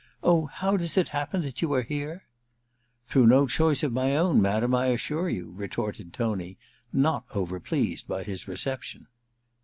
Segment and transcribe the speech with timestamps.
[0.23, 2.25] *Oh, how does it happen that you are here?
[2.73, 5.51] * ^Through no choice of my own, madam, I assure you!
[5.53, 6.57] * retorted Tony,
[6.91, 9.05] not overpleased by his reception.